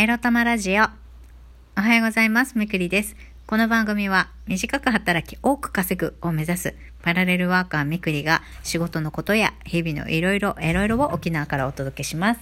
[0.00, 0.84] エロ玉ラジオ。
[1.76, 2.56] おはようございます。
[2.56, 3.16] みくりです。
[3.46, 12.40] この番組は短く働き多く稼ぐを目指すパラレルワーカーみくりが仕事のことや日々のいろいろいろいろを沖縄からお届けします。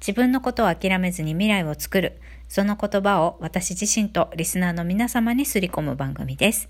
[0.00, 6.68] 自分のことを諦めずに未来を作る、その言葉を私自身とリスナーの皆様にすり込む番組です。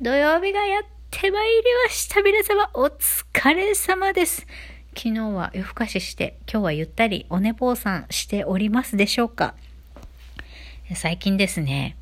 [0.00, 2.22] 土曜日がやってまいりました。
[2.22, 4.46] 皆様、お疲れ様です。
[4.94, 9.54] 昨日は夜更かしして、今日はゆったりお寝坊さんしておりますでしょうか？
[10.94, 11.96] 最近ですね、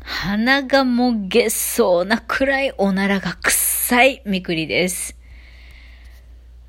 [0.00, 5.16] 鼻がもげそうなくらいおならが臭いみくりです。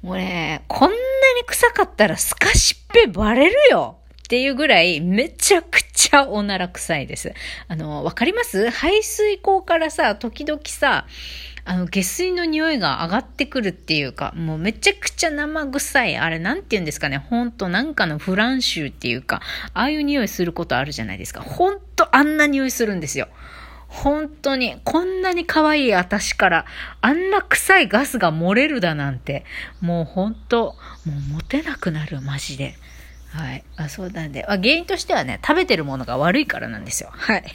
[0.02, 1.00] もうね、こんなに
[1.48, 7.34] 臭かったらすかしっぺバレるよっていうぐらいめちゃくちゃおなら臭いです。
[7.68, 8.70] あの、わかります？
[8.70, 11.05] 排水口からさ、時々さ、
[11.66, 16.17] あの、下水の匂いが上がってくるっていうか、もうめちゃくちゃ生臭い。
[16.17, 17.17] あれ、なんて言うんですかね？
[17.17, 19.41] ほんと、なんかのフランシューっていうか、
[19.73, 21.42] ああいう匂いすることあるじゃないですか。
[21.42, 23.28] ほんと、あんな匂いするんですよ。
[23.88, 26.66] 本当に、こんなに可愛い私から、
[27.02, 29.45] あんな臭いガスが漏れるだなんて、
[29.81, 32.76] もう本当、もうモテなくなる、マジで。
[33.34, 33.64] はい。
[33.78, 34.45] あ、そうなんで。
[34.45, 37.09] あ原因としてはね、食べてるものが悪いからなんですよ。
[37.12, 37.44] はい。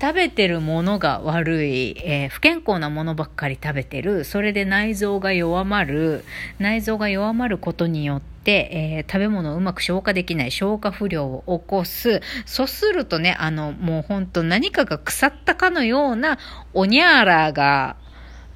[0.00, 6.24] 食べてるものが悪い、えー不健康なものばっかり食べてる、それで内臓が弱まる、
[6.58, 12.20] 内臓が弱まることによって、えー食べ物をうまく消化できない消化不良を起こす。
[12.44, 16.38] そうするとね、あの、もう本当何かが腐ったかのような
[16.74, 17.96] おにゃーらが、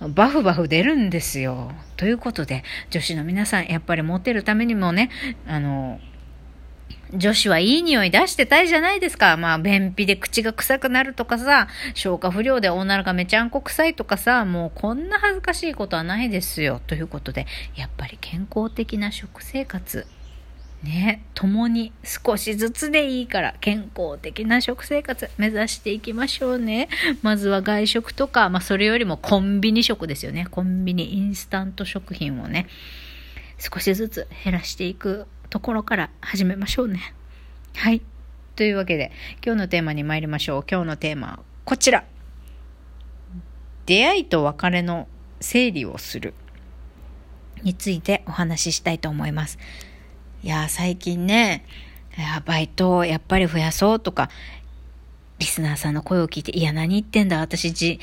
[0.01, 1.73] バフバフ出るんですよ。
[1.97, 5.11] ということで、女子の皆さん、やっぱりモテるためにもね、
[5.47, 5.99] あの、
[7.13, 9.37] 女子はいい匂い出してたいじゃないですか。
[9.37, 16.81] まあ、便秘で口が臭くなるとかさ、消化不良で女がめちゃんこ臭いとかさ、もうこんな恥ずかしいことはないですよ。
[16.87, 20.07] ということで、やっぱり健康的な食生活。
[20.83, 26.89] ね、共に少しずつでいいから健康的な食生活目指していきましょうね。
[27.23, 30.47] まずは外食とか、まあそれよりもコンビニ食ですよね。
[30.51, 32.69] コンビニインスタント食品をね、
[33.59, 37.13] 少しずつ減らしていくところから始めましょうね。
[37.75, 38.01] はい。
[38.55, 39.11] というわけで、
[39.45, 40.65] 今日のテーマに参りましょう。
[40.71, 42.05] 今日のテーマはこちら。
[43.87, 45.09] 出会いと別れの
[45.41, 46.35] 整理をする。
[47.63, 49.59] についてお話ししたいと思います。
[50.43, 51.65] いや、最近ね、
[52.45, 54.31] バイトをやっぱり増やそうとか、
[55.39, 58.01] リスナーさんの声を聞いて、いや、何言ってんだ、私じ、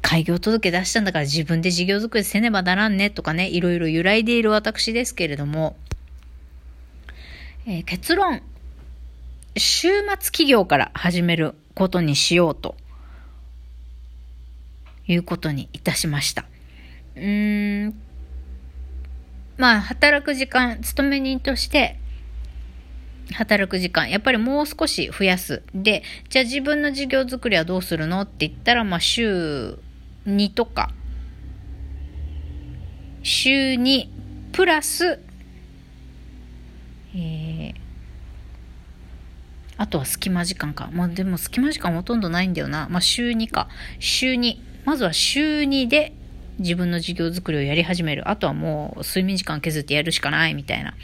[0.00, 5.76] 開業届出したんだから自分で事業作りせねばならんね、とかね、いろいろ揺らいでいる私ですけれども、
[7.66, 8.42] えー結論、
[9.56, 12.74] 週末企業から始めることにしようと、
[15.06, 16.44] いうことにいたしました。
[17.16, 17.94] うーん、
[19.62, 21.96] まあ、働く時間、勤め人として、
[23.32, 25.62] 働く時間、やっぱりもう少し増やす。
[25.72, 29.78] で、じゃあ自分の事業作りはどうするのって言ったら、まあ、週
[30.26, 30.90] 2とか、
[33.22, 34.08] 週2
[34.50, 35.20] プラス、
[37.14, 37.74] えー、
[39.76, 40.90] あとは隙間時間か。
[40.92, 42.88] まあでも隙間時間ほとんどないんだよな。
[42.90, 43.68] まあ週2か。
[44.00, 44.56] 週2。
[44.84, 46.14] まずは週2で
[46.58, 48.28] 自分の事業作りをやり始める。
[48.28, 50.94] あとはもう睡眠時間削ってやるしかないみたいな、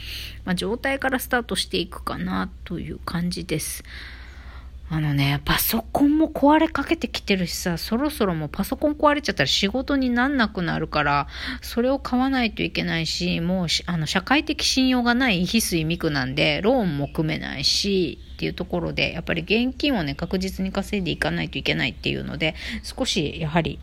[0.45, 3.83] まあ、状態からスタートしていくかなという感じです。
[4.91, 11.27] あのね、パソコンも壊れかけてきてるしさ、そろそろもうパソコン壊れちゃったら仕事になんなくなるから、
[11.61, 23.79] それを買わないといけないし、もうあの社会的信用がない翡翠ミクなんで、ローンも組めないし、っていうところで、やっぱり現金をね、確実に稼いでいかないといけないっていうので、少しやはり、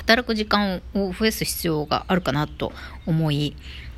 [0.00, 2.72] 働く時間を増やす必要があるかなと
[3.06, 3.54] 思い、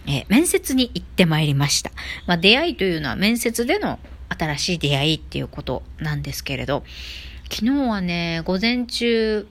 [0.06, 1.92] えー面接に行ってまいりました。
[2.26, 3.98] まあ、出会いというのは面接での
[4.28, 6.82] 新しい出会いっていうことなんですけれど、
[7.50, 9.46] 昨日はね、午前中、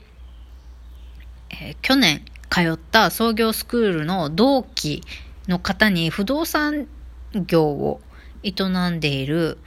[1.51, 5.03] えー去年通った創業スクールの同期
[5.47, 6.87] の方に不動産
[7.33, 8.01] 業を
[8.43, 8.51] 営
[8.89, 9.57] んでいる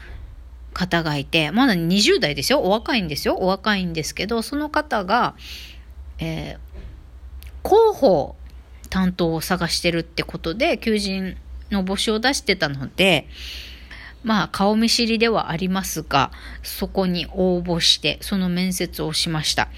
[0.75, 2.61] 方がいて、まだ20代ですよ。
[2.61, 3.37] お若いんですよ。
[3.37, 5.35] お若いんですけど、その方が、
[6.19, 6.64] えー
[7.65, 8.37] 広報
[8.91, 11.37] 担当を探してるってことで、求人
[11.71, 13.27] の募集を出してたので、
[14.23, 16.31] まあ、顔見知りではありますが、
[16.63, 19.69] そこに応募して、その面接をしました。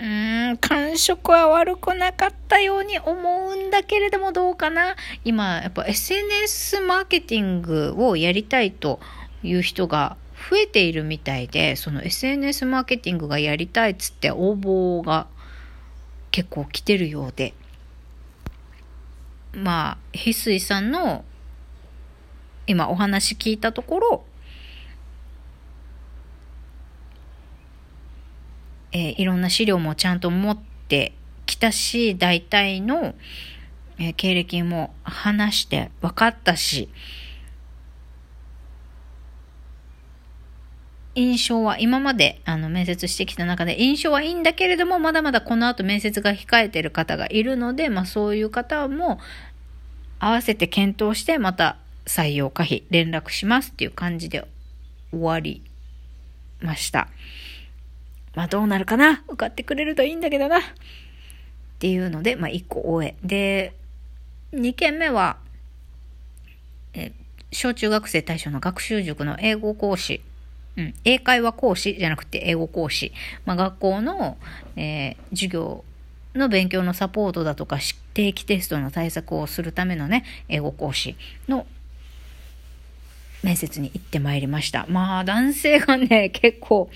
[0.00, 9.00] うーん、感触は悪くなかったように思うんだけれどもどうかな今、やっぱ SNS マーケティングをやりたいと
[9.42, 10.16] いう人が
[10.50, 15.26] 増えているみたいで、その SNS マーケティングがやりたいっつって応募が
[16.38, 17.52] 結構来てるようで。
[19.52, 21.24] まあ、翡翠さんの
[22.68, 24.24] 今お話聞いたところ、
[28.92, 31.12] えー、いろんな資料もちゃんと持って
[31.44, 33.16] きたし、大体の、
[33.98, 36.88] えー、経歴も話して分かったし、
[41.18, 49.18] 印象は今まであの面接してきた中で印象はいいんだけれどもまだまだこの後面接が控えてる方がいるので、まあ、そういう方も
[50.20, 51.76] 合わせて検討してまた
[52.06, 54.46] 採用可否連絡しますっていう感じで
[55.10, 55.62] 終わり
[56.60, 57.08] ました。
[58.36, 59.24] まあどうなるかな？
[59.26, 60.62] 受かってくれるといいんだけどなっ
[61.80, 63.16] ていうので、まあ1個終え。
[63.24, 63.74] で、
[64.52, 65.38] 2件目は、
[66.94, 67.12] え
[67.52, 70.20] 小中学生対象の学習塾の英語講師
[70.78, 73.12] うん、英会話講師じゃなくて英語講師、
[73.44, 74.38] まあ、学校の、
[74.76, 75.84] えー、授業
[76.34, 77.78] の勉強のサポートだとか
[78.14, 81.16] 定期テストの対策をするためのね英語講師
[81.48, 81.66] の
[83.42, 84.86] 面接に行ってまいりました。
[84.88, 86.90] まあ男性がね結構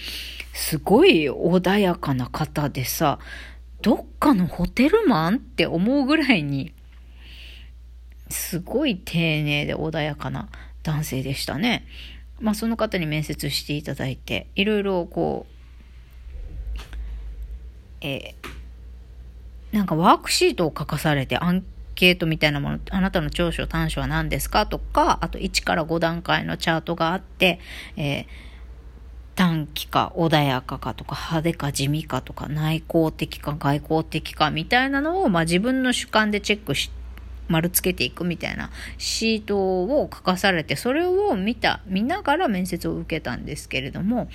[0.52, 3.19] すごい穏やかな方でさ
[3.81, 6.73] どっかのホテルマンって思うぐらいに
[8.28, 10.49] すごい丁寧で穏やかな
[10.82, 11.85] 男性でしたね。
[12.43, 16.83] まあ、その方に面接していただいていろいろこう、
[18.00, 24.67] えー、なんかワークシートを書かされてアンケートみたいなものあなたの長所短所は何ですか？
[24.67, 27.61] とかあと1から5段階のチャートがあって、
[27.97, 28.27] えー
[29.35, 37.01] 短期か穏やかかとか派手か地味かとか内向的か外向的かみたいなのを、まあ、自分の主観でチェックして
[37.52, 44.28] 丸つけていくみたいなシートを書かされてそれを見た見ながら面接を受けたんですけれども、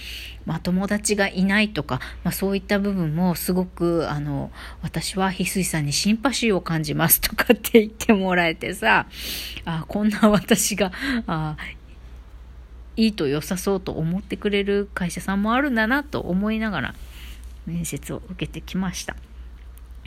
[0.45, 4.51] まあ、友達がいないとか、まあ、そういった部分もすごくあの
[4.83, 9.07] 私は翡翠さんにシンパシーを感じますとかって言ってもらえてさ
[9.65, 10.91] あこんな私が
[11.25, 11.57] あ
[12.95, 16.95] いいと良さそうと思ってくれる会社さんもあるんだなと思いながら
[17.65, 19.15] 面接を受けてきました。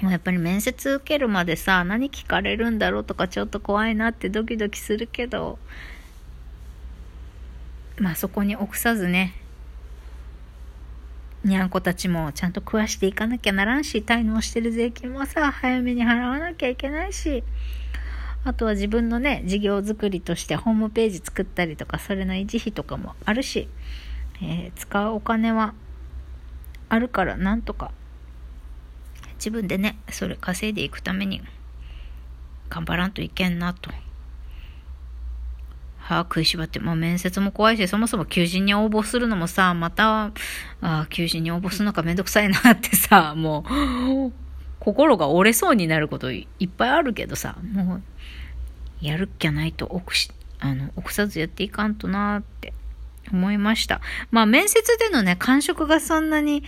[0.08, 5.58] やっぱり面接受けるまでさ、何聞かれるんだろうとかちょっと怖いなってドキドキするけど、
[7.98, 9.34] まあそこに臆さずね、
[11.44, 17.44] にゃんこたちもちゃんと食わしていかなきゃならんし、滞納してる税金もさ、早めに払わなきゃいけないし、
[18.44, 23.68] あとは自分のね、事業作りとしてホームページ作ったりとか、それの維持費とかもあるし、
[24.42, 25.74] えー、使うお金は
[26.88, 27.92] あるからなんとか
[29.40, 31.40] 自分でねそれ稼いでいくために
[32.68, 33.90] 頑張らんといけんなと。
[35.98, 40.32] 歯食いしばって、もう面接も怖いし、そもそも求人に応募するのもさ、また、
[40.80, 44.32] あ求人に応募するのかめんどくさいなってさ、 もう、
[44.80, 48.02] 心が折れそうになることいっぱいあるけどさ、もう、
[49.00, 52.72] やるっきゃないと奥し、あの、臆さずやっていかんとなって
[53.32, 54.00] 思いました。
[54.32, 56.64] まあ面接でのね、感触がそんなに、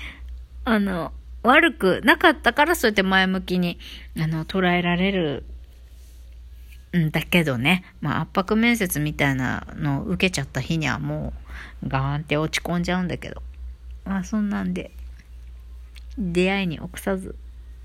[0.65, 3.79] あの、悪くなかったからそうやって前向きに、
[4.19, 5.45] あの、捉えられる
[6.97, 11.33] んだけどね、まあ圧迫面接みたいなのを受けちゃった日にはも
[11.83, 13.43] うガーンって落ち込んじゃうんだけど、
[14.05, 14.91] まあそんなんで、
[16.19, 17.35] 出会いに臆さず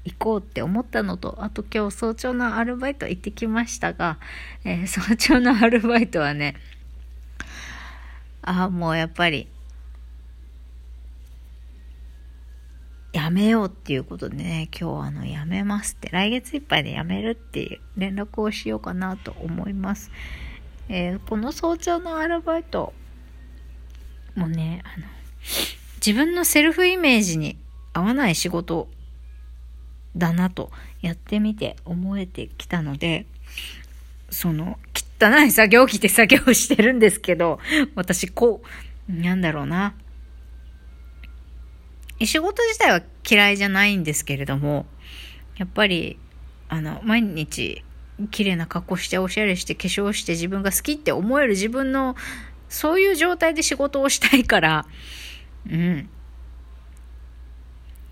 [0.03, 4.19] 行こうって思ったのと、あと今日早朝のアルバイト行ってきましたが、
[4.63, 6.55] えー、早朝のアルバイトはね、
[8.41, 9.47] ああ、もうやっぱり
[13.13, 20.11] やめようっていうことでね、今日あの、やめますって、来月いっぱいでやめるっていう連絡をしようかなと思います。
[20.89, 22.93] えー、この早朝のアルバイト
[24.35, 25.05] もね、あの、
[26.05, 27.57] 自分のセルフイメージに
[27.93, 28.87] 合わない仕事
[30.15, 30.71] だなと
[31.01, 33.25] やってみて思えてきたので、
[34.29, 34.77] その、
[35.19, 37.59] 汚い作業着で作業してるんですけど、
[37.95, 38.61] 私こ
[39.09, 39.95] う、なんだろうな。
[42.25, 44.85] 仕事自体は嫌いじゃないんですけれども、
[45.57, 46.17] やっぱり、
[46.69, 47.83] あの、毎日、
[48.31, 52.15] 綺麗な格好しておしゃれして化粧して自分が好きって思える自分の
[52.67, 54.85] そういう状態で仕事をしたいから
[55.69, 56.09] うん。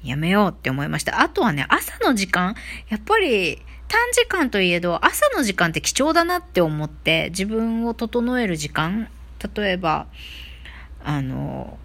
[0.03, 1.19] やめようって思いました。
[1.19, 2.55] あとはね朝の時間
[2.89, 9.09] やっぱり短時間といえど朝の時間って貴重だなって思って自分を整える時間
[9.55, 10.05] 例えば
[11.03, 11.79] あの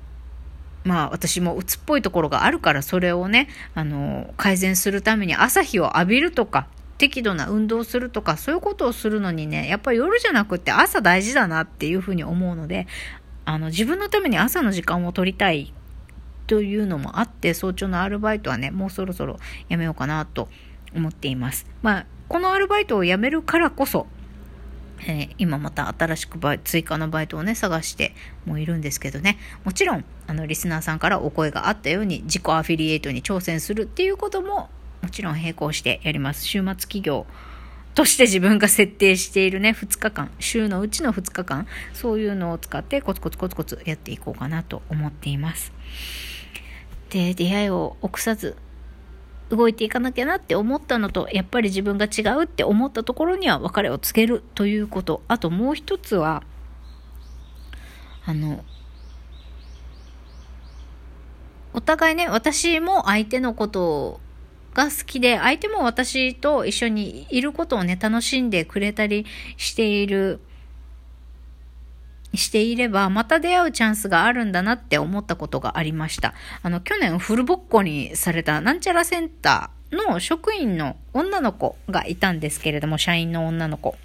[0.85, 6.67] まあ私も鬱っぽいところがあるからそれをね、あの、改善するために朝日を浴びるとか、
[6.99, 12.87] 適度な運動するとか、そういうことをするのにね、やっぱり夜じゃなくって朝大事だなっていうふうに思うので、
[13.47, 15.73] あの、自分のために朝の時間を取りたい
[16.47, 20.49] というのもあって、早朝のアルバイトはね、もうそろそろやめようかなと
[20.95, 21.67] 思っています。
[21.81, 24.07] まあ、このアルバイトを辞めるからこそ、
[25.07, 28.15] えー、今また新しくバイ追加のバイトをね探して
[28.47, 29.39] もいるんですけどね。
[29.65, 34.69] もちろんあのリスナーさんからお声があったように自己アフィリエイトに挑戦するっていうことも
[35.03, 36.45] もちろん並行してやります。
[36.45, 37.27] 週末企業
[37.95, 45.73] として自分が設定しているね2日間週のうちの2日間そういうのを使ってコツコツコツコツやっていこうかなと思っています。
[47.11, 48.57] で出会いを臆さず
[49.51, 55.23] 動いていかなきゃなって思ったのと、やっぱり自分が違うって思ったところには別れをつけるということ。
[55.29, 56.43] あともう一つは、
[58.25, 58.65] あの、
[61.73, 64.21] お互いね、私も相手のこと
[64.75, 69.27] が好きで、相手も私と一緒にいることをね、楽しんでくれたり
[69.57, 70.41] している
[72.35, 76.35] していれば、また出会うチャンスがあるんだなって思ったことがありました。
[76.63, 83.97] あの、去年フルボッコにされたなんちゃらセンターの職員の女の子がいたんですけれども、社員の女の子。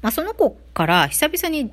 [0.00, 1.72] まあ、その子から久々に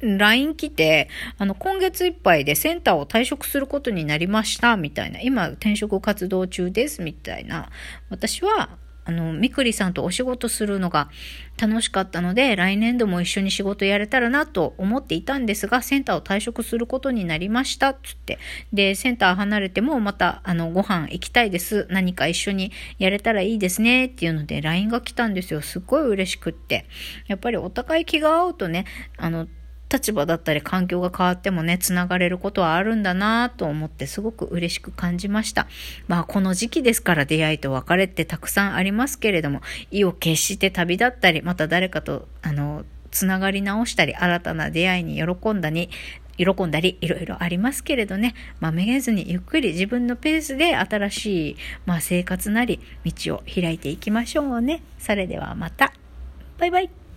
[0.00, 5.20] LINE 来て、あの、今月いっぱいでセンターを退職することになりました、みたいな。
[5.20, 7.70] 今、転職活動中です、みたいな。
[8.08, 8.70] 私は、
[9.08, 11.08] あの、みくりさんとお仕事するのが
[11.56, 18.38] 楽しかったので、来年度も一緒に仕事やれたらなと思っていたんですが、センターを退職することになりました、つって。
[18.70, 21.86] で、センター離れてもまた、あの、ご飯行きたいです。
[21.88, 25.62] 何か一緒にやれたらいいですね、っていうので LINE が来たんですよ。
[25.62, 26.84] すっごい嬉しくって。
[27.28, 28.84] やっぱりお互い気が合うとね、
[29.16, 29.48] あの、
[29.90, 35.66] 立場だったり環境が変わってもね、つながれることはあるんだなと思ってすごく嬉しく感じました。
[36.06, 45.88] まあこの時期ですから出会いと別れってたくさんありますけれども、意を決して旅立ったり、また誰かと、あの、つながり直したり、新たな出会いに喜んだに、
[46.36, 54.82] 喜んだり、いろいろありますけれどね、まあ、めげずにゆっくり自分のペースで新しい、まあ、生活なり、道を開いていきましょうね。
[54.98, 55.92] それではまた。
[56.58, 57.07] バイバイ。